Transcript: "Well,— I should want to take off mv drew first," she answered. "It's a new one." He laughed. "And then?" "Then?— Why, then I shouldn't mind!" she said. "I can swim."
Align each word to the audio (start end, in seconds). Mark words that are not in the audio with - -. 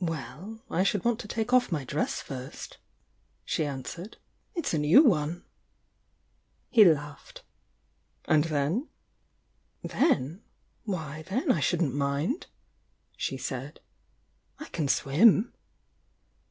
"Well,— 0.00 0.60
I 0.70 0.82
should 0.82 1.04
want 1.04 1.20
to 1.20 1.28
take 1.28 1.52
off 1.52 1.68
mv 1.68 1.86
drew 1.88 2.06
first," 2.06 2.78
she 3.44 3.66
answered. 3.66 4.16
"It's 4.54 4.72
a 4.72 4.78
new 4.78 5.02
one." 5.02 5.44
He 6.70 6.86
laughed. 6.86 7.42
"And 8.24 8.44
then?" 8.44 8.88
"Then?— 9.82 10.40
Why, 10.86 11.20
then 11.28 11.52
I 11.52 11.60
shouldn't 11.60 11.94
mind!" 11.94 12.46
she 13.14 13.36
said. 13.36 13.80
"I 14.58 14.70
can 14.70 14.88
swim." 14.88 15.52